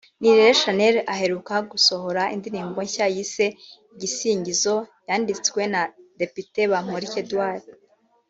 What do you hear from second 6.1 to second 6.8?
Depite